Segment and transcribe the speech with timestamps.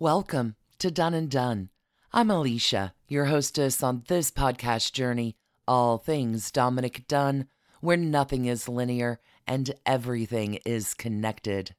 [0.00, 1.70] Welcome to Done and Dunne.
[2.12, 5.34] I'm Alicia, your hostess on this podcast journey,
[5.66, 7.48] all things Dominick Dunne,
[7.80, 11.74] where nothing is linear and everything is connected.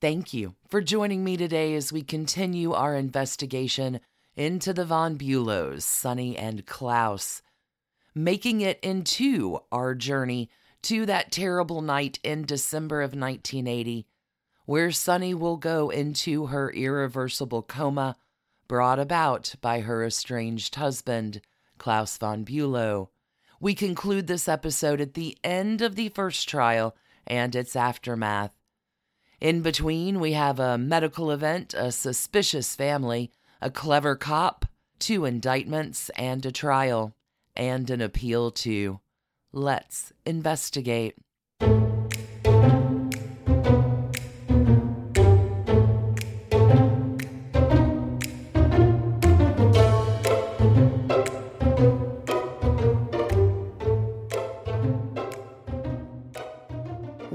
[0.00, 3.98] Thank you for joining me today as we continue our investigation
[4.36, 7.42] into the Von Bülows, Sunny and Claus,
[8.14, 10.48] making it into our journey
[10.82, 14.06] to that terrible night in December of 1980
[14.64, 18.16] where Sunny will go into her irreversible coma
[18.68, 21.40] brought about by her estranged husband,
[21.78, 23.08] Claus von Bülow.
[23.60, 26.96] We conclude this episode at the end of the first trial
[27.26, 28.56] and its aftermath.
[29.40, 34.66] In between, we have a medical event, a suspicious family, a clever cop,
[34.98, 37.14] two indictments, and a trial,
[37.56, 39.00] and an appeal to.
[39.52, 41.16] Let's investigate.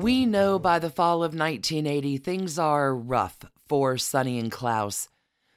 [0.08, 5.10] We know by the fall of 1980 things are rough for Sunny and Claus.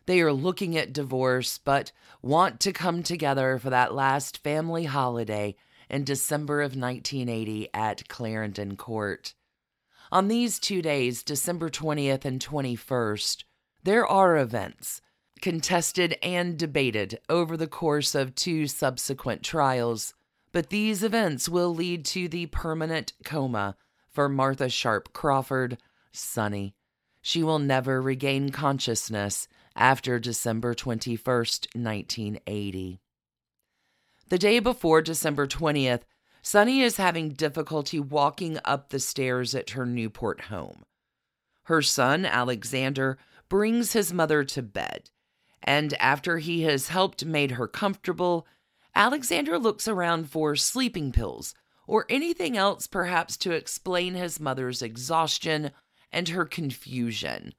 [0.07, 5.55] They are looking at divorce, but want to come together for that last family holiday
[5.89, 9.35] in December of 1980 at Clarendon Court.
[10.11, 13.45] On these two days, December 20th and 21st,
[13.85, 15.01] there are events
[15.41, 20.13] contested and debated over the course of two subsequent trials,
[20.51, 23.77] but these events will lead to the permanent coma
[24.11, 25.79] for Martha Sharp Crawford,
[26.13, 26.75] Sunny.
[27.23, 33.01] She will never regain consciousness after December 21st, 1980.
[34.29, 36.03] The day before December 20th,
[36.43, 40.85] Sunny is having difficulty walking up the stairs at her Newport home.
[41.65, 45.11] Her son, Alexander, brings his mother to bed,
[45.63, 48.47] and after he has helped made her comfortable,
[48.95, 51.55] Alexander looks around for sleeping pills
[51.91, 55.73] or anything else perhaps to explain his mother's exhaustion
[56.13, 57.53] and her confusion.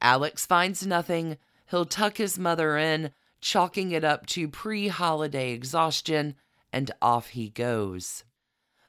[0.00, 1.38] Alex finds nothing.
[1.70, 6.34] He'll tuck his mother in, chalking it up to pre holiday exhaustion,
[6.72, 8.24] and off he goes.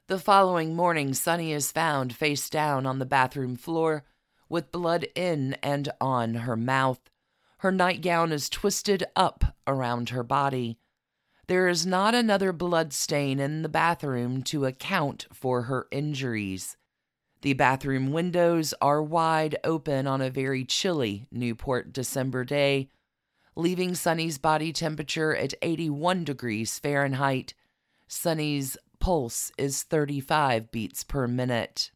[0.08, 4.02] The following morning, Sunny is found face down on the bathroom floor
[4.48, 7.00] with blood in and on her mouth.
[7.58, 10.78] Her nightgown is twisted up around her body.
[11.46, 16.76] There is not another blood stain in the bathroom to account for her injuries.
[17.42, 22.88] The bathroom windows are wide open on a very chilly Newport December day,
[23.54, 27.52] leaving Sunny's body temperature at 81 degrees Fahrenheit.
[28.08, 31.90] Sunny's pulse is 35 beats per minute.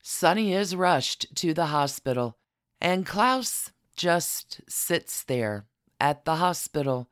[0.00, 2.36] Sunny is rushed to the hospital,
[2.80, 5.66] and Claus just sits there
[5.98, 7.08] at the hospital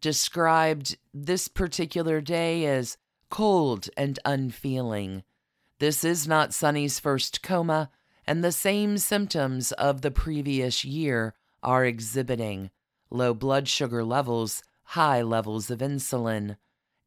[0.00, 2.96] described this particular day as
[3.30, 5.22] cold and unfeeling.
[5.78, 7.90] This is not Sunny's first coma,
[8.26, 12.70] and the same symptoms of the previous year are exhibiting
[13.10, 16.56] low blood sugar levels, high levels of insulin,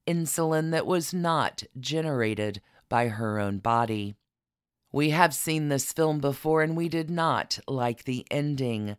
[0.06, 4.16] insulin that was not generated by her own body.
[4.92, 8.98] We have seen this film before and we did not like the ending.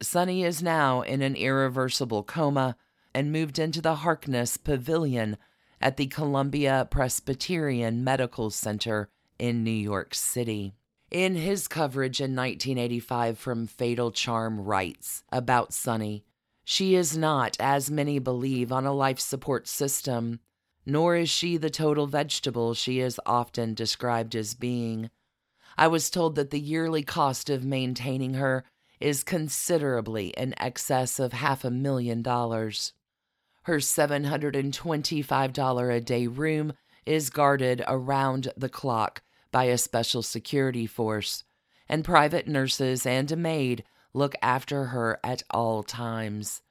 [0.00, 2.76] Sunny is now in an irreversible coma
[3.14, 5.36] and moved into the Harkness Pavilion
[5.80, 9.08] at the Columbia Presbyterian Medical Center
[9.38, 10.74] in New York City.
[11.10, 16.24] In his coverage in 1985 from Fatal Charm writes about Sunny,
[16.64, 20.40] she is not, as many believe, on a life support system,
[20.84, 25.08] nor is she the total vegetable she is often described as being.
[25.78, 28.64] I was told that the yearly cost of maintaining her
[29.00, 32.92] is considerably in excess of half a million dollars.
[33.68, 36.72] Her $725 a day room
[37.04, 39.20] is guarded around the clock
[39.52, 41.44] by a special security force,
[41.86, 43.84] and private nurses and a maid
[44.14, 46.62] look after her at all times.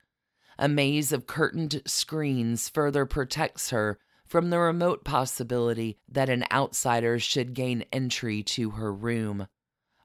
[0.57, 7.19] A maze of curtained screens further protects her from the remote possibility that an outsider
[7.19, 9.45] should gain entry to her room.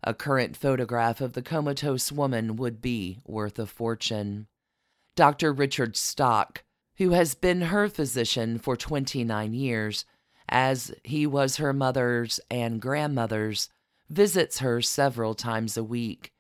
[0.04, 4.46] A current photograph of the comatose woman would be worth a fortune.
[5.16, 5.54] Dr.
[5.54, 6.64] Richard Stock,
[7.02, 10.04] who has been her physician for 29 years,
[10.48, 13.68] as he was her mother's and grandmother's,
[14.08, 16.32] visits her several times a week.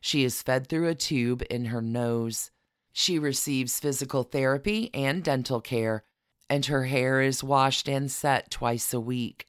[0.00, 2.50] She is fed through a tube in her nose.
[2.92, 6.04] She receives physical therapy and dental care,
[6.48, 9.46] and her hair is washed and set twice a week.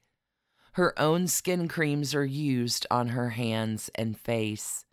[0.72, 4.84] Her own skin creams are used on her hands and face.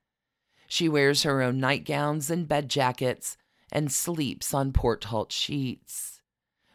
[0.68, 3.38] She wears her own nightgowns and bed jackets
[3.74, 6.22] and sleeps on Porthault sheets.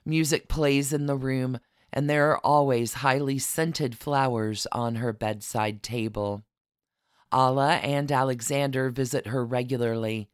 [0.04, 1.60] Music plays in the room,
[1.92, 6.42] and there are always highly scented flowers on her bedside table.
[7.32, 10.28] Ala and Alexander visit her regularly.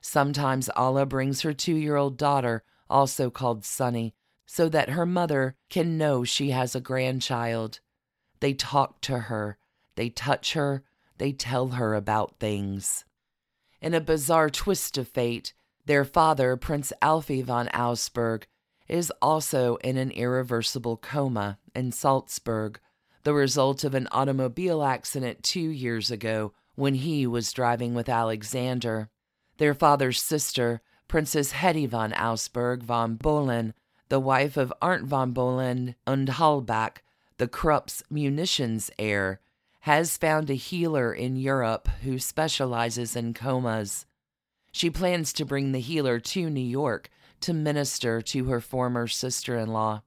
[0.00, 4.14] Sometimes Ala brings her two year old daughter, also called Sunny,
[4.46, 7.78] so that her mother can know she has a grandchild.
[8.40, 9.58] They talk to her,
[9.94, 10.82] they touch her,
[11.18, 13.04] they tell her about things.
[13.80, 15.52] In a bizarre twist of fate,
[15.86, 18.44] their father, Prince Alfie von Auersperg,
[18.88, 22.80] is also in an irreversible coma in Salzburg,
[23.22, 29.10] the result of an automobile accident two years ago when he was driving with Alexander.
[29.58, 33.74] Their father's sister, Princess Hetty von Auersperg von Bohlen,
[34.08, 36.98] the wife of Arndt von Bohlen und Halbach,
[37.38, 39.40] the Krupp's munitions heir,
[39.80, 44.04] has found a healer in Europe who specializes in comas.
[44.72, 49.56] She plans to bring the healer to New York to minister to her former sister
[49.56, 50.02] in law.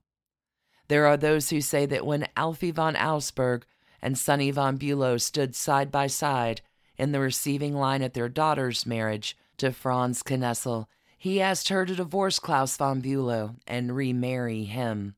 [0.87, 3.63] There are those who say that when Alfie von Auersperg
[4.01, 6.61] and Sunny von Bülow stood side by side
[6.97, 10.85] in the receiving line at their daughter's marriage to Franz Kneissl,
[11.17, 15.15] he asked her to divorce Claus von Bülow and remarry him.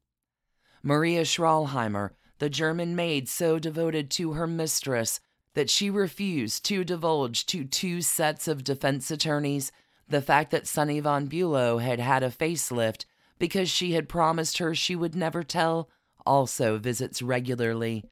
[0.83, 5.19] Maria Schrallhammer, the German maid so devoted to her mistress
[5.55, 9.71] that she refused to divulge to two sets of defense attorneys
[10.07, 13.05] the fact that Sunny von Bülow had had a facelift
[13.39, 15.89] because she had promised her she would never tell,
[16.25, 18.05] also visits regularly,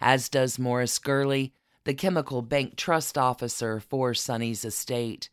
[0.00, 1.52] as does Morris Gurley,
[1.84, 5.30] the chemical bank trust officer for Sunny's estate.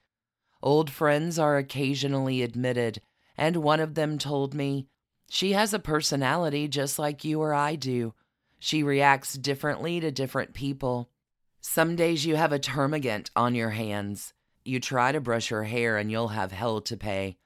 [0.61, 3.01] Old friends are occasionally admitted,
[3.35, 4.87] and one of them told me,
[5.29, 8.13] She has a personality just like you or I do.
[8.59, 11.09] She reacts differently to different people.
[11.65, 14.33] Some days you have a termagant on your hands.
[14.65, 17.37] You try to brush her hair and you'll have hell to pay.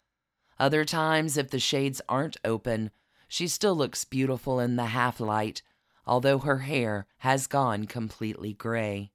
[0.60, 2.90] Other times, if the shades aren't open,
[3.28, 5.62] she still looks beautiful in the half light,
[6.06, 9.12] although her hair has gone completely gray.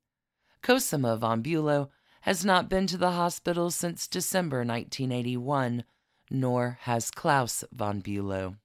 [0.62, 1.90] Cosima von Bülow
[2.22, 5.82] has not been to the hospital since December 1981,
[6.30, 8.56] nor has Claus von Bülow.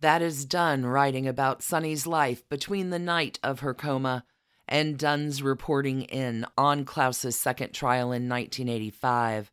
[0.00, 4.24] That is Dunne writing about Sunny's life between the night of her coma
[4.68, 9.50] and Dunne's reporting in on Claus's second trial in 1985.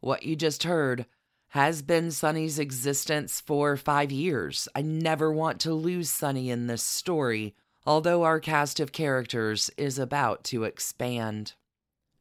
[0.00, 1.06] What you just heard
[1.48, 4.68] has been Sunny's existence for five years.
[4.74, 7.54] I never want to lose Sunny in this story,
[7.86, 11.54] although our cast of characters is about to expand.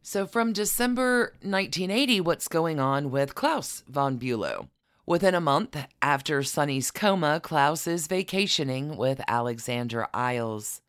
[0.03, 4.67] So, from December 1980, what's going on with Claus von Bülow?
[5.05, 10.81] Within a month after Sunny's coma, Claus is vacationing with Alexandra Isles.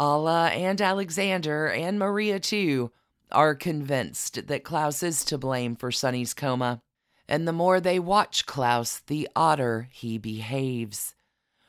[0.00, 2.90] Ala and Alexander and Maria, too,
[3.30, 6.80] are convinced that Claus is to blame for Sunny's coma,
[7.28, 11.14] and the more they watch Claus, the odder he behaves.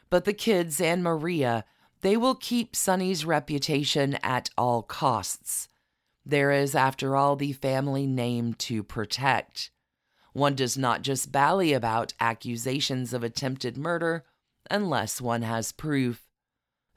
[0.09, 1.65] But the kids and Maria,
[2.01, 5.67] they will keep Sunny's reputation at all costs.
[6.25, 9.71] There is, after all, the family name to protect.
[10.33, 14.23] One does not just bally about accusations of attempted murder
[14.69, 16.30] unless one has proof.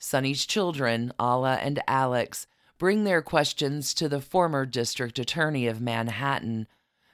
[0.05, 2.47] Sunny's children, Ala and Alex,
[2.77, 6.67] bring their questions to the former district attorney of Manhattan,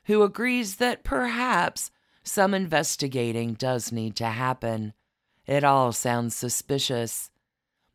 [0.07, 1.93] who agrees that perhaps
[2.25, 4.93] some investigating does need to happen.
[5.47, 7.31] It all sounds suspicious.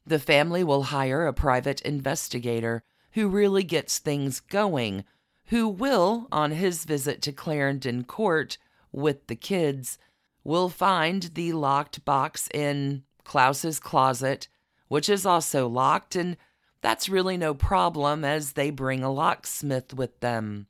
[0.08, 5.04] The family will hire a private investigator who really gets things going,
[5.48, 8.58] who will, on his visit to Clarendon Court
[8.94, 9.98] with the kids,
[10.46, 14.48] will find the locked box in Claus's closet,
[14.96, 16.38] which is also locked, and
[16.80, 20.68] that's really no problem as they bring a locksmith with them.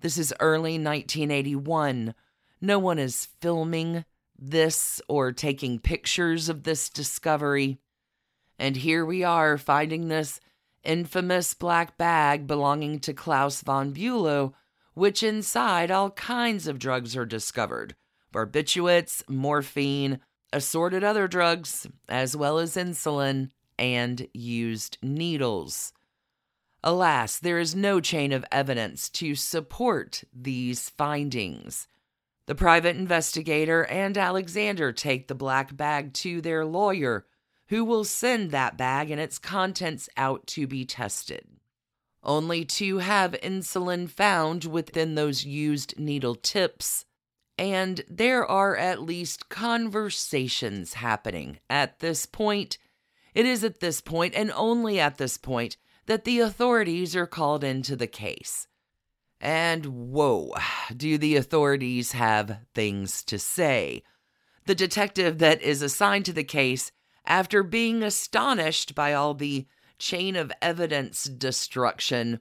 [0.00, 2.14] This is early 1981.
[2.62, 4.06] No one is filming
[4.38, 7.76] this or taking pictures of this discovery.
[8.58, 10.40] And here we are finding this
[10.82, 14.54] infamous black bag belonging to Claus von Bülow,
[14.94, 17.96] which inside all kinds of drugs are discovered
[18.32, 20.20] barbiturates, morphine,
[20.52, 25.92] assorted other drugs, as well as insulin and used needles.
[26.84, 31.86] Alas, there is no chain of evidence to support these findings.
[32.46, 37.24] The private investigator and Alexander take the black bag to their lawyer,
[37.68, 41.46] who will send that bag and its contents out to be tested.
[42.24, 47.04] Only to have insulin found within those used needle tips,
[47.58, 51.58] and there are at least conversations happening.
[51.68, 52.78] At this point,
[53.34, 57.62] it is at this point, and only at this point, that the authorities are called
[57.62, 58.66] into the case.
[59.40, 60.54] And whoa,
[60.96, 64.02] do the authorities have things to say?
[64.66, 66.92] The detective that is assigned to the case,
[67.26, 69.66] after being astonished by all the
[69.98, 72.40] chain of evidence destruction,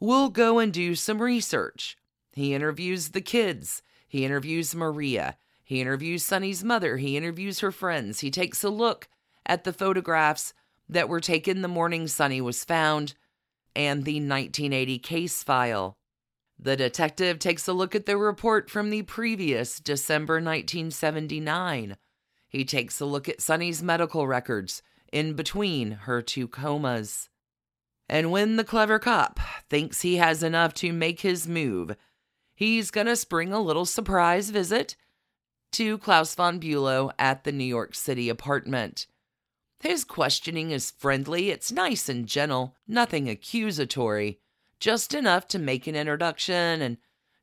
[0.00, 1.96] will go and do some research.
[2.32, 3.82] He interviews the kids,
[4.12, 9.08] he interviews Maria, he interviews Sunny's mother, he interviews her friends, he takes a look
[9.46, 10.52] at the photographs
[10.86, 13.14] that were taken the morning Sunny was found
[13.74, 15.96] and the 1980 case file.
[16.58, 21.96] The detective takes a look at the report from the previous December 1979.
[22.50, 27.30] He takes a look at Sunny's medical records in between her two comas.
[28.10, 29.40] And when the clever cop
[29.70, 31.96] thinks he has enough to make his move,
[32.54, 34.96] he's going to spring a little surprise visit
[35.72, 39.06] to Claus von Bülow at the New York City apartment.
[39.80, 44.38] His questioning is friendly, it's nice and gentle, nothing accusatory
[44.82, 46.96] just enough to make an introduction and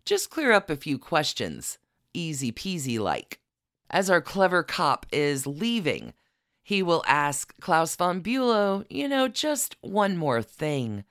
[0.04, 1.78] just clear up a few questions,
[2.14, 3.40] easy peasy like.
[3.90, 6.14] As our clever cop is leaving,
[6.62, 11.06] he will ask Claus von Bülow, you know, just one more thing.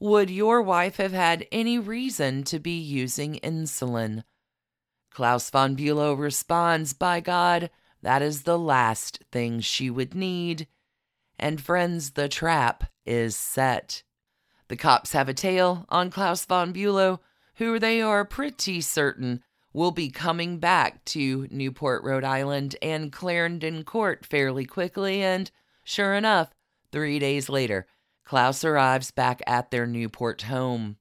[0.00, 4.22] Would your wife have had any reason to be using insulin?
[5.10, 7.70] Claus von Bülow responds, By God,
[8.02, 10.68] that is the last thing she would need.
[11.36, 14.04] And friends, the trap is set.
[14.68, 17.18] The cops have a tail on Claus von Bülow,
[17.56, 23.82] who they are pretty certain will be coming back to Newport, Rhode Island and Clarendon
[23.82, 25.50] Court fairly quickly, and
[25.82, 26.54] sure enough,
[26.92, 27.86] three days later,
[28.28, 30.98] Claus arrives back at their Newport home.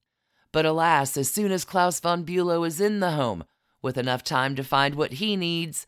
[0.53, 3.43] But alas, as soon as Claus von Bülow is in the home,
[3.81, 5.87] with enough time to find what he needs,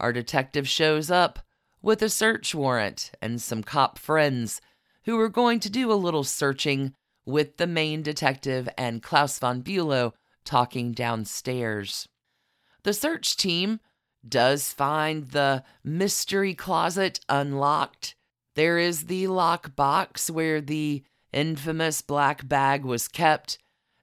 [0.00, 1.38] our detective shows up
[1.82, 4.60] with a search warrant and some cop friends
[5.04, 9.62] who are going to do a little searching with the main detective and Claus von
[9.62, 12.08] Bülow talking downstairs.
[12.82, 13.78] The search team
[14.28, 18.16] does find the mystery closet unlocked.
[18.54, 23.58] There is the lock box where the infamous black bag was kept.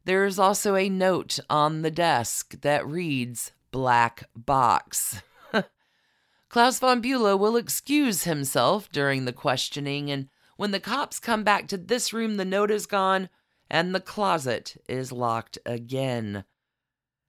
[0.06, 5.22] There is also a note on the desk that reads Black Box.
[6.50, 11.68] Claus von Bülow will excuse himself during the questioning and when the cops come back
[11.68, 13.30] to this room, the note is gone
[13.70, 16.44] and the closet is locked again.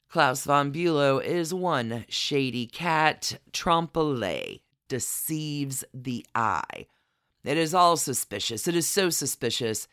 [0.08, 3.38] Claus von Bülow is one shady cat.
[3.52, 6.86] Trompe deceives the eye.
[7.44, 8.68] It is all suspicious.
[8.68, 9.88] It is so suspicious.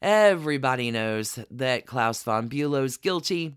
[0.00, 3.56] Everybody knows that Claus von Bülow's guilty.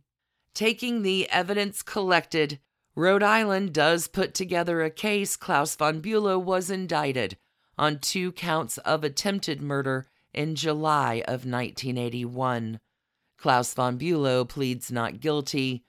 [0.56, 2.60] Taking the evidence collected,
[2.96, 5.36] Rhode Island does put together a case.
[5.36, 7.38] Claus von Bülow was indicted
[7.78, 12.80] on two counts of attempted murder in July of 1981.
[13.38, 15.84] Claus von Bülow pleads not guilty,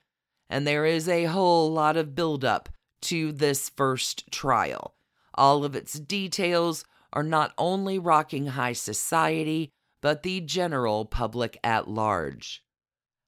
[0.49, 2.69] and there is a whole lot of buildup
[3.03, 4.95] to this first trial.
[5.35, 11.89] All of its details are not only rocking high society, but the general public at
[11.89, 12.63] large.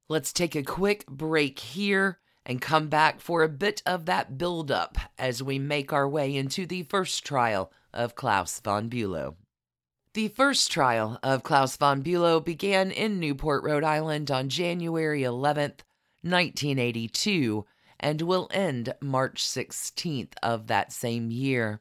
[0.09, 4.99] Let's take a quick break here and come back for a bit of that buildup
[5.19, 9.37] as we make our way into the first trial of Claus von Bülow.
[10.15, 15.81] The first trial of Claus von Bülow began in Newport, Rhode Island on January 11th,
[16.23, 17.65] 1982,
[17.99, 21.81] and will end March 16th of that same year.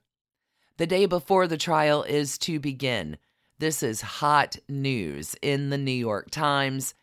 [0.82, 3.18] The day before the trial is to begin.
[3.60, 6.96] This is hot news in the New York Times.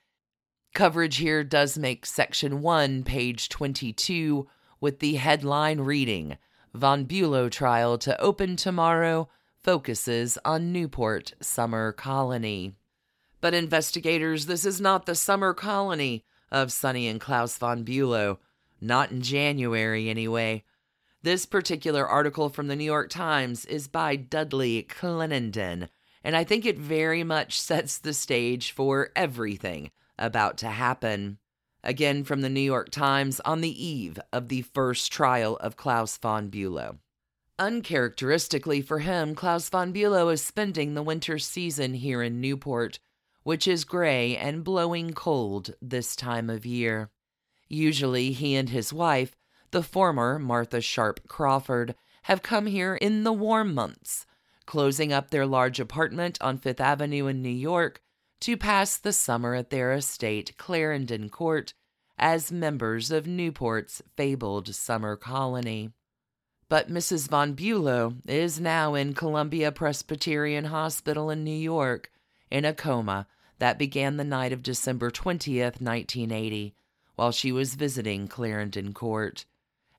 [0.74, 4.48] Coverage here does make section 1, page 22,
[4.80, 6.38] with the headline reading
[6.74, 9.28] Von Bülow trial to open tomorrow
[9.62, 12.72] focuses on Newport Summer Colony.
[13.40, 18.38] But investigators, this is not the summer colony of Sunny and Claus von Bülow.
[18.80, 20.64] Not in January, anyway.
[21.22, 25.88] This particular article from the New York Times is by Dudley Clendinen,
[26.22, 31.38] and I think it very much sets the stage for everything about to happen
[31.82, 36.16] again from the New York Times on the eve of the first trial of Claus
[36.16, 36.98] von Bülow.
[37.58, 43.00] Uncharacteristically for him, Claus von Bülow is spending the winter season here in Newport,
[43.42, 47.10] which is gray and blowing cold this time of year.
[47.68, 49.34] Usually, he and his wife,
[49.70, 54.26] the former Martha Sharp Crawford, have come here in the warm months,
[54.66, 58.02] closing up their large apartment on Fifth Avenue in New York
[58.40, 61.74] to pass the summer at their estate, Clarendon Court,
[62.18, 65.90] as members of Newport's fabled summer colony.
[66.68, 67.28] But Mrs.
[67.28, 72.10] von Bülow is now in Columbia Presbyterian Hospital in New York
[72.50, 73.26] in a coma
[73.58, 76.74] that began the night of December 20th, 1980,
[77.16, 79.44] while she was visiting Clarendon Court.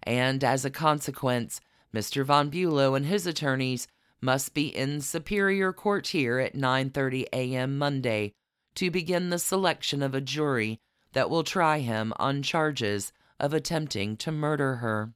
[0.04, 1.62] And as a consequence,
[1.94, 2.24] Mr.
[2.24, 3.88] Von Bulow and his attorneys
[4.22, 7.78] must be in Superior Court here at 9:30 a.m.
[7.78, 8.34] Monday
[8.76, 10.80] to begin the selection of a jury
[11.14, 15.14] that will try him on charges of attempting to murder her.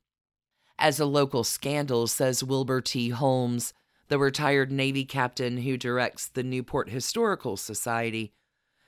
[0.80, 3.10] As a local scandal, says Wilbur T.
[3.10, 3.74] Holmes,
[4.08, 8.34] the retired Navy captain who directs the Newport Historical Society,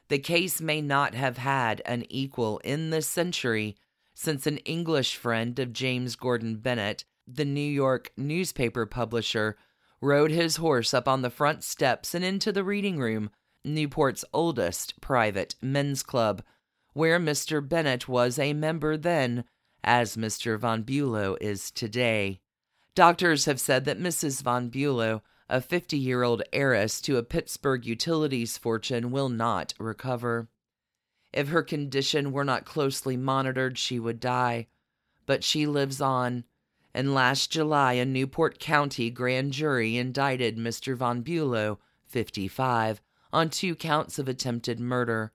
[0.07, 3.75] the case may not have had an equal in this century
[4.15, 9.57] since an English friend of James Gordon Bennett, the New York newspaper publisher,
[10.01, 13.29] rode his horse up on the front steps and into the reading room,
[13.63, 16.41] Newport's oldest private men's club,
[16.93, 17.67] where Mr.
[17.67, 19.43] Bennett was a member then,
[19.83, 20.57] as Mr.
[20.57, 22.39] Von Bulow is today.
[22.95, 24.41] Doctors have said that Mrs.
[24.41, 30.47] Von Bulow, a 50 year old heiress to a Pittsburgh utilities fortune, will not recover.
[31.35, 34.67] If her condition were not closely monitored, she would die.
[35.25, 36.45] But she lives on,
[36.93, 40.95] and last July a Newport County grand jury indicted Mr.
[40.95, 43.01] Von Bulow, 55,
[43.33, 45.33] on two counts of attempted murder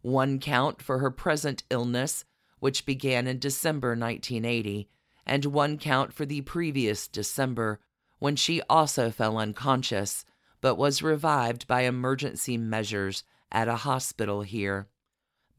[0.00, 2.24] one count for her present illness,
[2.58, 4.88] which began in December 1980,
[5.26, 7.78] and one count for the previous December,
[8.18, 10.24] when she also fell unconscious,
[10.60, 14.88] but was revived by emergency measures at a hospital here.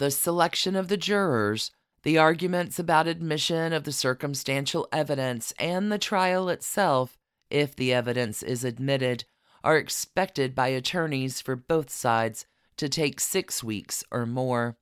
[0.04, 5.98] The selection of the jurors, the arguments about admission of the circumstantial evidence, and the
[5.98, 7.18] trial itself,
[7.50, 9.24] if the evidence is admitted,
[9.64, 12.46] are expected by attorneys for both sides
[12.76, 14.76] to take six weeks or more.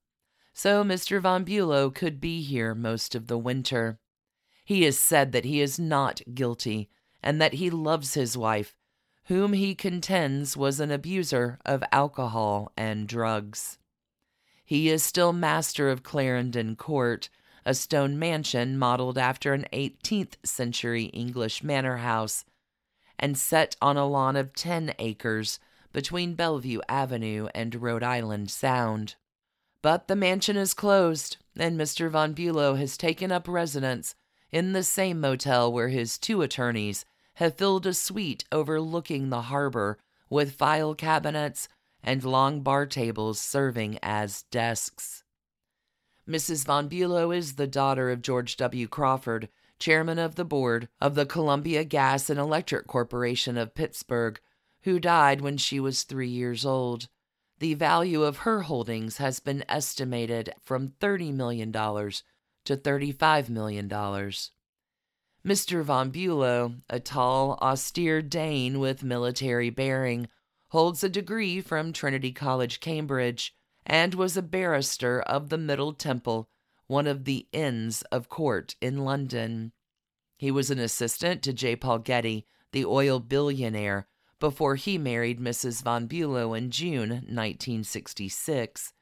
[0.56, 1.22] So Mr.
[1.22, 4.00] Von Bulow could be here most of the winter.
[4.66, 6.90] He has said that he is not guilty
[7.22, 8.76] and that he loves his wife,
[9.26, 13.78] whom he contends was an abuser of alcohol and drugs.
[14.72, 17.28] He is still master of Clarendon Court,
[17.66, 22.46] a stone mansion modeled after an 18th century English manor house,
[23.20, 25.60] and set on a lawn of 10 acres
[25.92, 29.16] between Bellevue Avenue and Rhode Island Sound.
[29.82, 32.10] But the mansion is closed, and Mr.
[32.10, 34.16] Von Bulow has taken up residence
[34.54, 37.04] in the same motel where his two attorneys
[37.34, 39.98] have filled a suite overlooking the harbor
[40.30, 41.68] with file cabinets
[42.04, 45.24] and long bar tables serving as desks.
[46.28, 46.66] Mrs.
[46.66, 48.88] Von Bulow is the daughter of George W.
[48.88, 54.40] Crawford, chairman of the board of the Columbia Gas and Electric Corporation of Pittsburgh,
[54.84, 57.08] who died when she was three years old.
[57.60, 63.90] The value of her holdings has been estimated from $30 million to $35 million.
[63.90, 65.84] Mr.
[65.84, 70.28] von Bulow, a tall, austere Dane with military bearing,
[70.72, 73.54] holds a degree from Trinity College, Cambridge,
[73.86, 76.48] and was a barrister of the Middle Temple,
[76.88, 79.74] one of the Inns of Court in London.
[80.38, 81.76] He was an assistant to J.
[81.76, 84.08] Paul Getty, the oil billionaire,
[84.40, 85.84] before he married Mrs.
[85.84, 88.94] von Bulow in June 1966.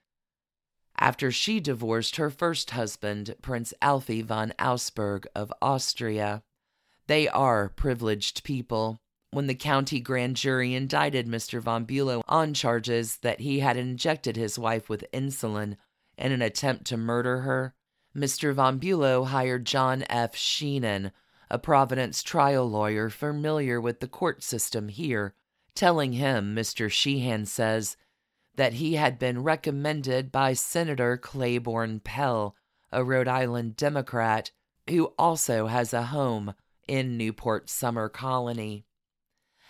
[0.97, 6.41] After she divorced her first husband, Prince Alfie von Auersperg of Austria.
[7.05, 9.01] They are privileged people.
[9.31, 11.61] When the county grand jury indicted Mr.
[11.61, 15.77] von Bulow on charges that he had injected his wife with insulin
[16.17, 17.75] in an attempt to murder her,
[18.15, 18.53] Mr.
[18.53, 20.35] von Bulow hired John F.
[20.35, 21.11] Sheehan,
[21.51, 25.35] a Providence trial lawyer familiar with the court system here,
[25.75, 26.89] telling him, Mr.
[26.89, 27.97] Sheehan says,
[28.55, 32.55] that he had been recommended by Senator Claiborne Pell,
[32.91, 34.51] a Rhode Island Democrat,
[34.89, 36.55] who also has a home
[36.87, 38.85] in Newport Summer Colony.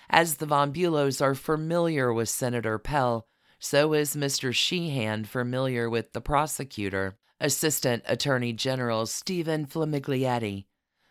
[0.10, 3.28] As the Von Bulows are familiar with Senator Pell,
[3.60, 4.54] so is Mr.
[4.54, 10.66] Sheehan familiar with the prosecutor, Assistant Attorney General Stephen Famiglietti,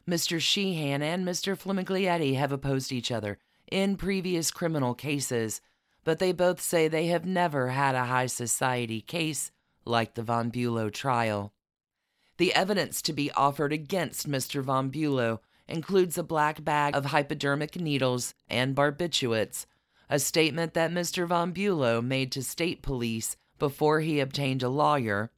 [0.09, 0.41] Mr.
[0.41, 1.57] Sheehan and Mr.
[1.57, 3.39] Famiglietti have opposed each other
[3.71, 5.61] in previous criminal cases,
[6.03, 9.53] but they both say they have never had a high society case
[9.85, 11.53] like the Von Bulow trial.
[12.39, 14.63] The evidence to be offered against Mr.
[14.63, 19.67] Von Bulow includes a black bag of hypodermic needles and barbiturates,
[20.09, 21.27] a statement that Mr.
[21.27, 25.31] Von Bulow made to state police before he obtained a lawyer,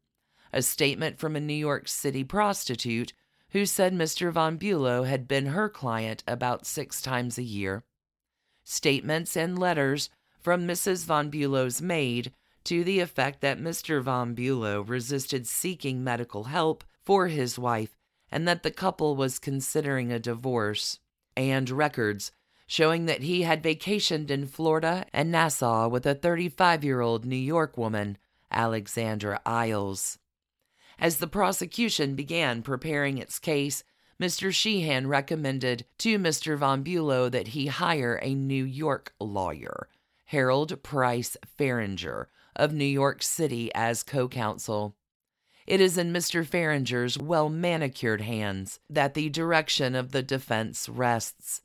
[0.53, 3.13] a statement from a New York City prostitute
[3.51, 4.31] who said Mr.
[4.31, 7.85] Von Bulow had been her client about six times a year.
[8.65, 11.05] Statements and letters from Mrs.
[11.05, 12.33] Von Bulow's maid
[12.65, 14.01] to the effect that Mr.
[14.01, 17.97] Von Bulow resisted seeking medical help for his wife
[18.31, 20.99] and that the couple was considering a divorce,
[21.37, 22.33] and records
[22.71, 27.35] showing that he had vacationed in Florida and Nassau with a 35 year old New
[27.35, 28.17] York woman,
[28.49, 30.19] Alexandra Iles.
[30.97, 33.83] As the prosecution began preparing its case,
[34.23, 34.55] Mr.
[34.55, 36.57] Sheehan recommended to Mr.
[36.57, 39.89] Von Bulow that he hire a New York lawyer,
[40.27, 44.95] Harold Price Fahringer of New York City, as co counsel.
[45.67, 46.45] It is in Mr.
[46.45, 51.63] Fahringer's well manicured hands that the direction of the defense rests.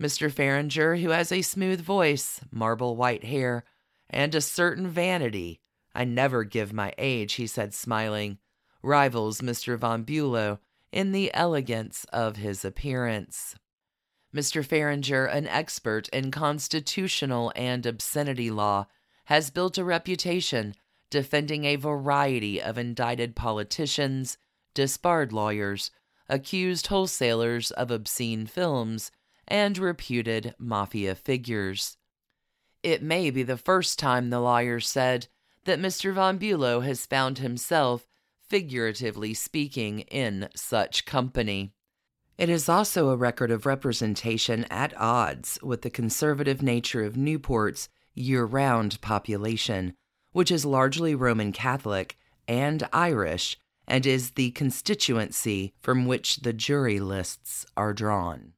[0.00, 0.30] Mr.
[0.30, 3.64] Fahringer, who has a smooth voice, marble white hair,
[4.08, 5.60] and a certain vanity,
[5.94, 8.38] I never give my age, he said, smiling,
[8.82, 9.76] rivals Mr.
[9.76, 10.58] Von Bulow
[10.92, 13.56] in the elegance of his appearance.
[14.34, 14.64] Mr.
[14.64, 18.86] Fahringer, an expert in constitutional and obscenity law,
[19.24, 20.74] has built a reputation
[21.10, 24.38] defending a variety of indicted politicians,
[24.74, 25.90] disbarred lawyers,
[26.28, 29.10] accused wholesalers of obscene films,
[29.46, 31.96] and reputed mafia figures.
[32.82, 35.28] It may be the first time the lawyer said
[35.64, 36.12] that Mr.
[36.12, 38.06] Von Bulow has found himself
[38.48, 41.72] figuratively speaking, in such company.
[42.38, 47.88] It is also a record of representation at odds with the conservative nature of Newport's
[48.14, 49.94] year round population,
[50.32, 57.00] which is largely Roman Catholic and Irish and is the constituency from which the jury
[57.00, 58.52] lists are drawn.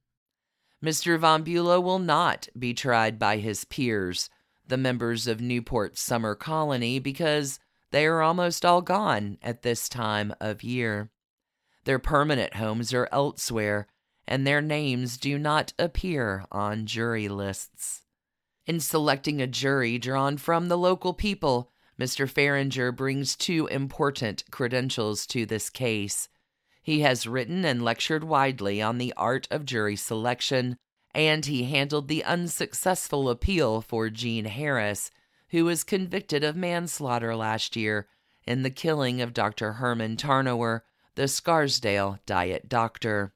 [0.85, 1.19] Mr.
[1.19, 4.31] Von Bulow will not be tried by his peers,
[4.67, 7.59] the members of Newport's summer colony, because
[7.91, 11.11] they are almost all gone at this time of year.
[11.85, 13.89] Their permanent homes are elsewhere,
[14.27, 18.03] and their names do not appear on jury lists.
[18.71, 22.31] In selecting a jury drawn from the local people, Mr.
[22.31, 26.29] Fahringer brings two important credentials to this case.
[26.81, 30.77] He has written and lectured widely on the art of jury selection,
[31.13, 35.11] and he handled the unsuccessful appeal for Jean Harris
[35.49, 38.07] who was convicted of manslaughter last year
[38.47, 39.73] in the killing of Dr.
[39.73, 40.83] Herman Tarnower,
[41.17, 43.33] the Scarsdale diet doctor.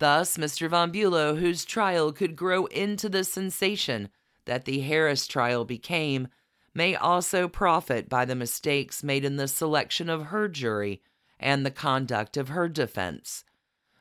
[0.00, 0.68] Thus, Mr.
[0.68, 4.08] Von Bulow, whose trial could grow into the sensation
[4.46, 6.28] that the Harris trial became,
[6.74, 11.02] may also profit by the mistakes made in the selection of her jury
[11.38, 13.44] and the conduct of her defense.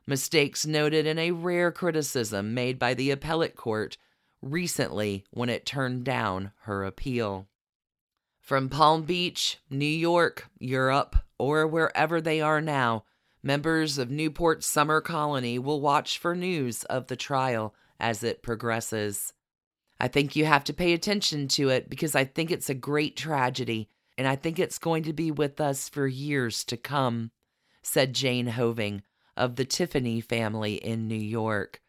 [0.05, 3.97] Mistakes noted in a rare criticism made by the appellate court
[4.41, 7.47] recently when it turned down her appeal.
[8.41, 13.05] From Palm Beach, New York, Europe, or wherever they are now,
[13.41, 19.31] members of Newport's summer colony will watch for news of the trial as it progresses.
[19.99, 23.15] I think you have to pay attention to it because I think it's a great
[23.15, 27.31] tragedy and I think it's going to be with us for years to come,
[27.81, 29.01] said Jane Hoving
[29.35, 31.81] of the Tiffany family in New York.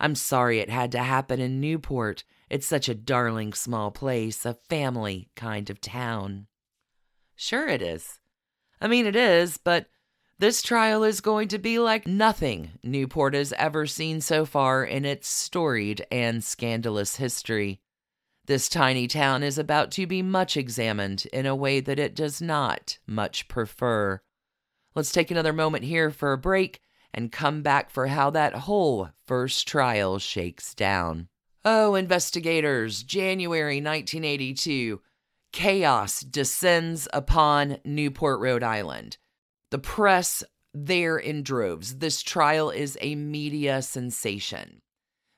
[0.00, 2.24] I'm sorry it had to happen in Newport.
[2.48, 6.46] It's such a darling small place, a family kind of town.
[7.36, 8.18] Sure, it is.
[8.80, 9.86] I mean, it is, but
[10.38, 15.04] this trial is going to be like nothing Newport has ever seen so far in
[15.04, 17.80] its storied and scandalous history.
[18.46, 22.40] This tiny town is about to be much examined in a way that it does
[22.40, 24.22] not much prefer.
[24.94, 26.80] Let's take another moment here for a break
[27.12, 31.28] and come back for how that whole first trial shakes down.
[31.64, 35.00] Oh, investigators, January 1982.
[35.52, 39.18] Chaos descends upon Newport, Rhode Island.
[39.70, 41.96] The press there in droves.
[41.96, 44.80] This trial is a media sensation.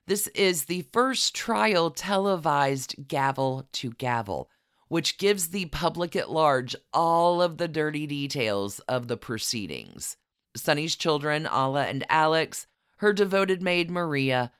[0.07, 4.51] This is the first trial televised gavel to gavel,
[4.89, 10.17] which gives the public at large all of the dirty details of the proceedings.
[10.57, 12.67] Sunny's children, Ala and Alex,
[12.97, 14.53] her devoted maid, Maria,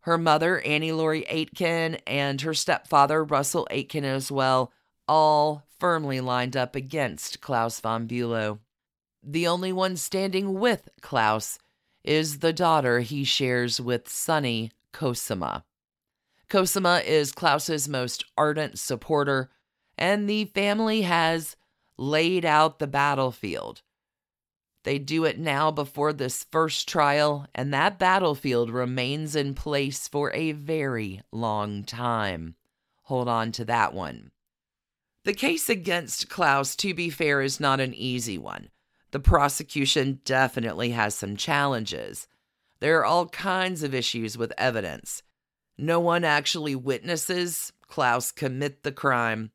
[0.00, 4.72] her mother, Annie Laurie Aitken, and her stepfather, Russell Aitken, as well,
[5.06, 8.58] all firmly lined up against Claus von Bulow.
[9.30, 11.58] The only one standing with Claus
[12.02, 15.64] is the daughter he shares with Sunny Cosima.
[16.48, 19.50] Cosima is Claus's most ardent supporter,
[19.98, 21.56] and the family has
[21.98, 23.82] laid out the battlefield
[24.88, 30.32] they do it now before this first trial, and that battlefield remains in place for
[30.32, 32.54] a very long time.
[33.02, 34.30] Hold on to that one.
[35.24, 38.70] The case against Claus, to be fair, is not an easy one.
[39.10, 42.28] The prosecution definitely has some challenges.
[42.80, 45.22] There are all kinds of issues with evidence.
[45.78, 49.50] No one actually witnesses Claus commit the crime.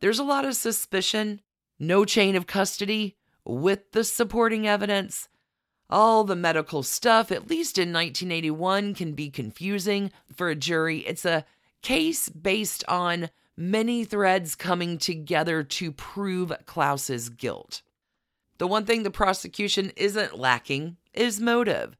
[0.00, 1.40] There's a lot of suspicion,
[1.78, 5.28] no chain of custody, with the supporting evidence,
[5.90, 11.00] All the medical stuff, at least in 1981, can be confusing for a jury.
[11.00, 11.44] It's a
[11.82, 17.82] case based on many threads coming together to prove Claus's guilt.
[18.64, 21.98] The one thing the prosecution isn't lacking is motive.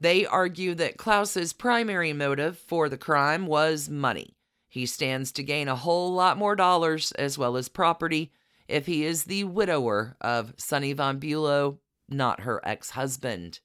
[0.00, 4.34] They argue that Claus's primary motive for the crime was money.
[4.66, 8.32] He stands to gain a whole lot more dollars as well as property
[8.66, 11.78] if he is the widower of Sunny von Bulow,
[12.08, 13.60] not her ex husband.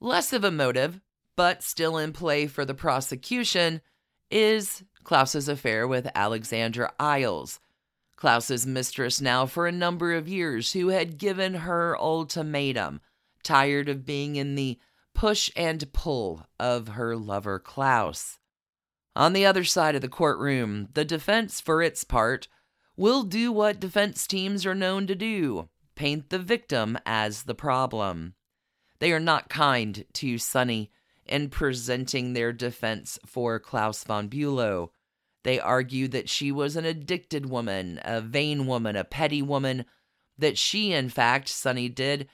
[0.00, 1.02] Less of a motive,
[1.36, 3.82] but still in play for the prosecution,
[4.30, 7.60] is Claus's affair with Alexandra Isles,
[8.16, 13.00] Claus's mistress now for a number of years, who had given her ultimatum,
[13.42, 14.78] tired of being in the
[15.14, 18.38] push and pull of her lover Claus.
[19.16, 22.48] On the other side of the courtroom, the defense, for its part,
[22.96, 28.34] will do what defense teams are known to do paint the victim as the problem.
[28.98, 30.90] They are not kind to Sunny
[31.24, 34.90] in presenting their defense for Claus von Bulow.
[35.44, 39.84] They argue that she was an addicted woman, a vain woman, a petty woman,
[40.36, 42.28] that she, in fact, Sunny did,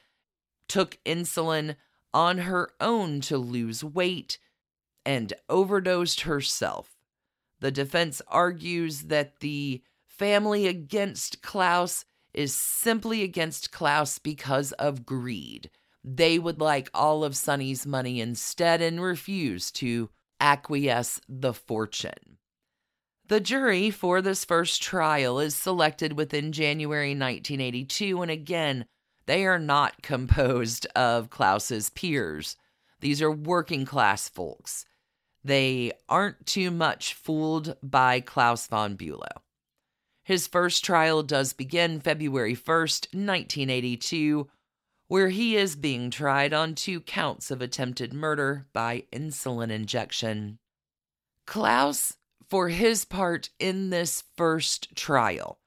[0.68, 1.76] took insulin
[2.14, 4.38] on her own to lose weight
[5.04, 6.96] and overdosed herself.
[7.58, 15.70] The defense argues that the family against Claus is simply against Claus because of greed.
[16.04, 22.38] They would like all of Sunny's money instead and refuse to acquiesce the fortune.
[23.30, 28.86] The jury for this first trial is selected within January 1982, and again,
[29.26, 32.56] they are not composed of Claus's peers.
[32.98, 34.84] These are working class folks.
[35.44, 39.42] They aren't too much fooled by Claus von Bulow.
[40.24, 44.48] His first trial does begin February 1st, 1982,
[45.06, 50.58] where he is being tried on two counts of attempted murder by insulin injection.
[51.46, 52.16] Claus,
[52.50, 55.60] for his part in this first trial,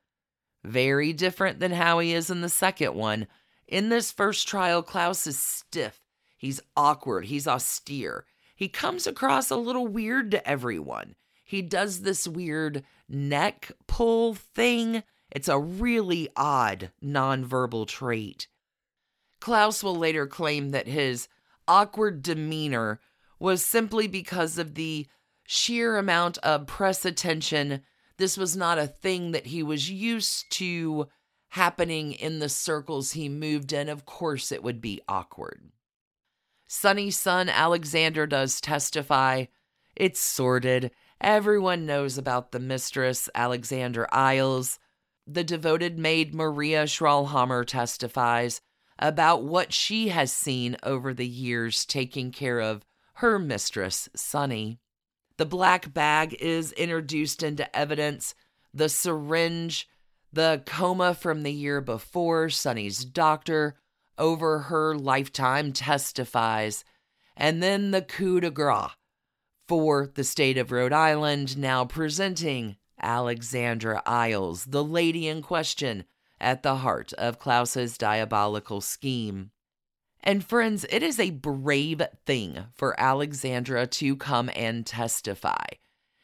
[0.63, 3.25] very different than how he is in the second one,
[3.67, 6.01] in this first trial, Claus is stiff.
[6.37, 7.25] He's awkward.
[7.25, 8.25] He's austere.
[8.55, 11.15] He comes across a little weird to everyone.
[11.43, 15.03] He does this weird neck pull thing.
[15.31, 18.47] It's a really odd nonverbal trait.
[19.39, 21.27] Claus will later claim that his
[21.67, 22.99] awkward demeanor
[23.39, 25.07] was simply because of the
[25.45, 27.81] sheer amount of press attention.
[28.17, 31.07] This was not a thing that he was used to
[31.49, 35.71] happening in the circles he moved in, of course it would be awkward.
[36.67, 39.45] Sunny's son Alexander does testify.
[39.95, 40.89] It's sordid.
[41.21, 44.79] Everyone knows about the mistress, Alexandra Isles.
[45.27, 48.59] The devoted maid Maria Schrallhammer testifies
[48.97, 52.83] about what she has seen over the years taking care of
[53.15, 54.79] her mistress, Sunny.
[55.37, 58.35] The black bag is introduced into evidence.
[58.73, 59.87] The syringe
[60.33, 63.75] the coma from the year before, Sunny's doctor
[64.17, 66.83] over her lifetime testifies,
[67.37, 68.91] and then the coup de grace
[69.67, 76.05] for the state of Rhode Island, now presenting Alexandra Isles, the lady in question,
[76.39, 79.51] at the heart of Claus's diabolical scheme.
[80.23, 85.65] And friends, it is a brave thing for Alexandra to come and testify.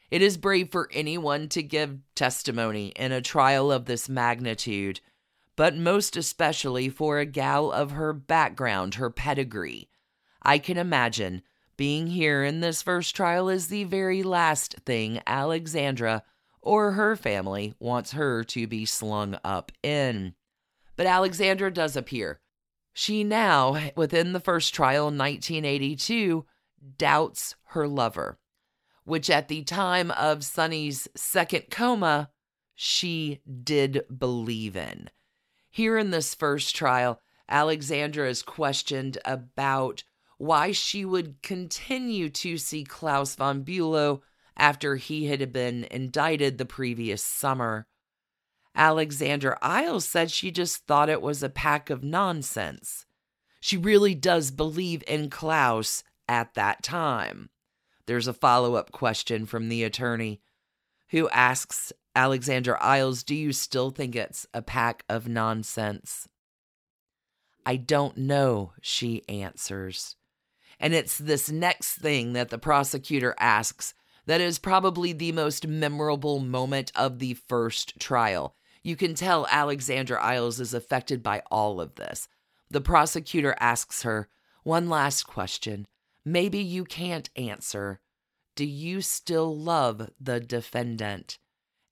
[0.09, 5.01] It is brave for anyone to give testimony in a trial of this magnitude,
[5.57, 9.89] but most especially for a gal of her background, her pedigree.
[10.41, 11.41] I can imagine
[11.75, 16.23] being here in this first trial is the very last thing Alexandra
[16.61, 20.35] or her family wants her to be slung up in.
[20.95, 22.39] But Alexandra does appear.
[22.99, 26.45] She now, within the first trial in 1982,
[26.97, 28.37] doubts her lover
[29.09, 32.29] which at the time of Sunny's second coma,
[32.75, 35.09] she did believe in.
[35.71, 40.03] Here in this first trial, Alexandra is questioned about
[40.37, 44.21] why she would continue to see Claus von Bulow
[44.55, 47.87] after he had been indicted the previous summer.
[48.79, 53.05] Alexandra Isles said she just thought it was a pack of nonsense.
[53.59, 57.49] She really does believe in Klaus at that time.
[58.05, 60.39] There's a follow up question from the attorney
[61.09, 66.29] who asks Alexandra Isles, Do you still think it's a pack of nonsense?
[67.65, 70.15] I don't know, she answers.
[70.79, 73.93] And it's this next thing that the prosecutor asks
[74.25, 78.55] that is probably the most memorable moment of the first trial.
[78.83, 82.27] You can tell Alexandra Isles is affected by all of this.
[82.69, 84.29] The prosecutor asks her,
[84.63, 85.87] One last question.
[86.23, 87.99] Maybe you can't answer.
[88.55, 91.39] Do you still love the defendant?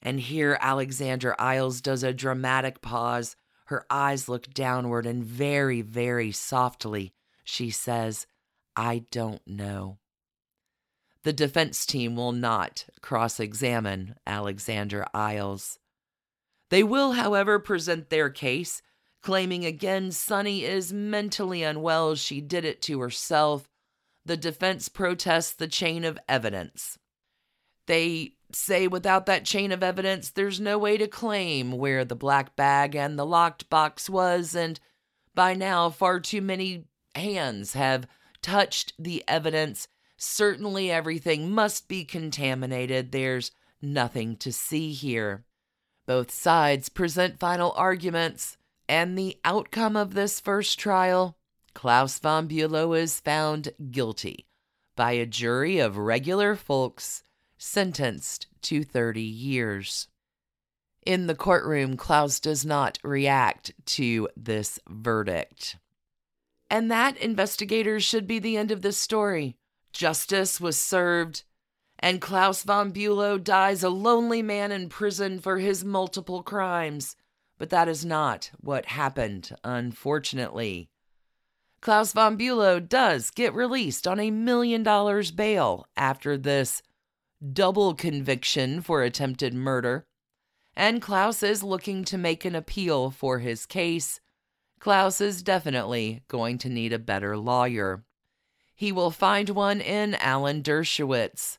[0.00, 3.36] And here Alexandra Isles does a dramatic pause.
[3.66, 7.12] Her eyes look downward, and very, very softly,
[7.44, 8.26] she says,
[8.76, 9.98] I don't know.
[11.24, 15.78] The defense team will not cross examine Alexandra Isles.
[16.70, 18.82] They will, however, present their case,
[19.22, 22.14] claiming again Sunny is mentally unwell.
[22.14, 23.68] She did it to herself.
[24.24, 26.98] The defense protests the chain of evidence.
[27.86, 32.54] They say without that chain of evidence, there's no way to claim where the black
[32.54, 34.78] bag and the locked box was, and
[35.34, 38.06] by now, far too many hands have
[38.42, 39.88] touched the evidence.
[40.16, 43.12] Certainly, everything must be contaminated.
[43.12, 45.44] There's nothing to see here.
[46.08, 48.56] Both sides present final arguments,
[48.88, 51.36] and the outcome of this first trial
[51.74, 54.46] Claus von Bülow is found guilty
[54.96, 57.22] by a jury of regular folks
[57.58, 60.08] sentenced to 30 years.
[61.04, 65.76] In the courtroom, Claus does not react to this verdict.
[66.70, 69.58] And that, investigators, should be the end of this story.
[69.92, 71.44] Justice was served,
[71.98, 77.16] and Claus von Bülow dies a lonely man in prison for his multiple crimes.
[77.58, 80.90] But that is not what happened, unfortunately.
[81.80, 86.82] Claus von Bülow does get released on a million dollars bail after this
[87.52, 90.06] double conviction for attempted murder,
[90.74, 94.20] and Claus is looking to make an appeal for his case.
[94.80, 98.04] Claus is definitely going to need a better lawyer.
[98.74, 101.58] He will find one in Alan Dershowitz.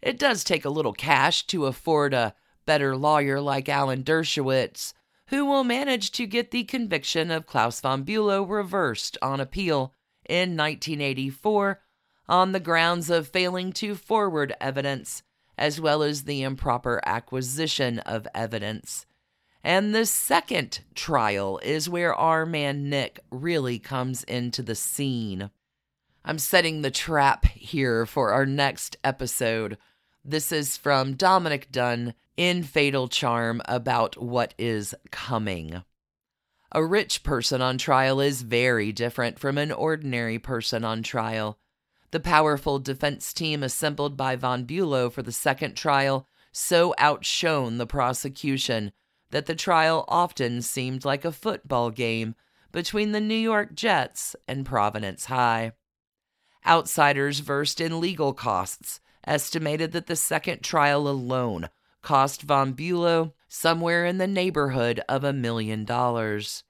[0.00, 2.34] It does take a little cash to afford a
[2.66, 4.92] better lawyer like Alan Dershowitz,
[5.28, 9.92] who will manage to get the conviction of Claus von Bülow reversed on appeal
[10.28, 11.80] in 1984
[12.28, 15.22] on the grounds of failing to forward evidence,
[15.56, 19.06] as well as the improper acquisition of evidence.
[19.64, 25.50] And the second trial is where our man Nick really comes into the scene.
[26.24, 29.78] I'm setting the trap here for our next episode.
[30.28, 35.82] This is from Dominick Dunne in Fatal Charm about what is coming.
[36.70, 41.58] A rich person on trial is very different from an ordinary person on trial.
[42.10, 47.86] The powerful defense team assembled by von Bülow for the second trial so outshone the
[47.86, 48.92] prosecution
[49.30, 52.34] that the trial often seemed like a football game
[52.70, 55.72] between the New York Jets and Providence High.
[56.66, 61.68] Outsiders versed in legal costs estimated that the second trial alone
[62.02, 66.64] cost von Bülow somewhere in the neighborhood of a million dollars.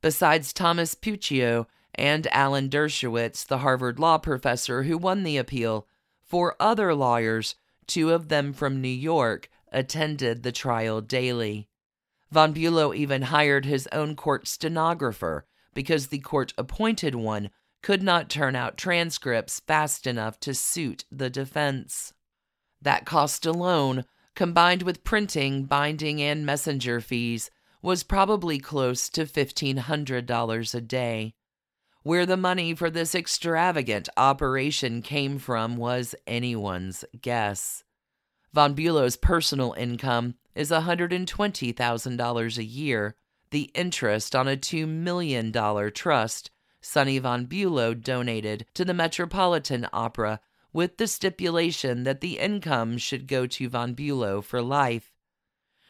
[0.00, 5.86] Besides Thomas Puccio, and Alan Dershowitz, the Harvard law professor who won the appeal.
[6.22, 11.68] Four other lawyers, two of them from New York, attended the trial daily.
[12.30, 17.50] Von Bülow even hired his own court stenographer because the court appointed one
[17.82, 22.12] could not turn out transcripts fast enough to suit the defense.
[22.82, 27.50] That cost alone, combined with printing, binding, and messenger fees,
[27.82, 31.34] was probably close to $1,500 a day.
[32.02, 37.84] Where the money for this extravagant operation came from was anyone's guess.
[38.52, 43.14] Von Bülow's personal income is $120,000 a year,
[43.50, 45.52] the interest on a $2 million
[45.92, 50.40] trust Sunny von Bülow donated to the Metropolitan Opera
[50.72, 55.12] with the stipulation that the income should go to von Bülow for life.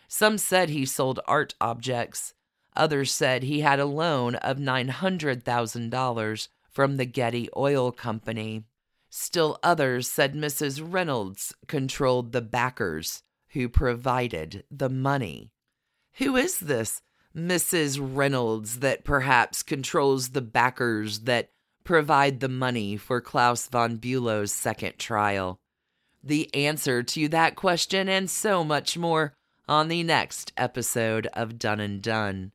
[0.09, 2.35] Some said he sold art objects,
[2.76, 8.64] Others said he had a loan of $900,000 from the Getty Oil Company.
[9.09, 10.81] Still others said Mrs.
[10.83, 15.50] Reynolds controlled the backers who provided the money.
[16.14, 17.03] Who is this
[17.36, 17.98] Mrs.
[18.00, 21.50] Reynolds that perhaps controls the backers that
[21.84, 25.60] provide the money for Claus von Bülow's second trial?
[26.22, 29.35] The answer to that question and so much more
[29.68, 32.52] on the next episode of Done and Dunne,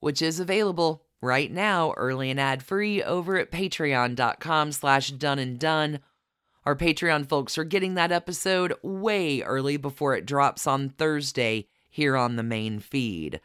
[0.00, 6.00] which is available right now, early and ad-free, over at patreon.com slash done and dunne.
[6.64, 12.16] Our Patreon folks are getting that episode way early before it drops on Thursday here
[12.16, 13.40] on the main feed.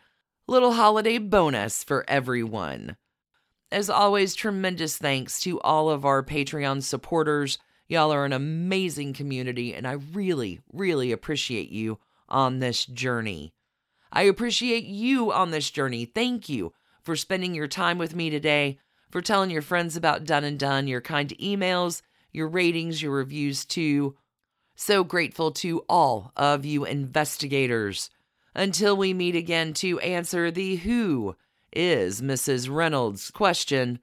[0.49, 2.97] Little holiday bonus for everyone.
[3.71, 7.59] As always, tremendous thanks to all of our Patreon supporters.
[7.87, 13.53] Y'all are an amazing community, and I really, really appreciate you on this journey.
[14.11, 16.05] I appreciate you on this journey.
[16.05, 16.73] Thank you
[17.03, 18.79] for spending your time with me today,
[19.11, 23.65] for telling your friends about Done and Dunne, your kind emails, your ratings, your reviews
[23.65, 24.15] too.
[24.75, 28.09] So grateful to all of you investigators.
[28.59, 31.37] Until we meet again to answer the who
[31.71, 32.69] is Mrs.
[32.69, 33.99] Reynolds question,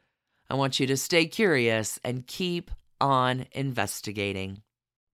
[0.48, 4.62] I want you to stay curious and keep on investigating.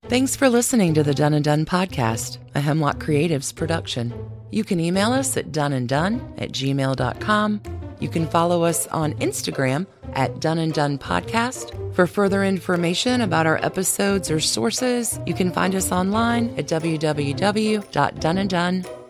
[0.04, 4.14] Thanks for listening to the Done and Dunne podcast, a Hemlock Creatives production.
[4.52, 7.62] You can email us at doneanddunne at gmail.com.
[7.98, 11.96] You can follow us on Instagram at Done and Dunne Podcast.
[11.96, 19.01] For further information about our episodes or sources, you can find us online at www.doneanddunne.com.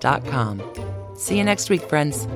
[1.17, 2.27] See you next week, friends.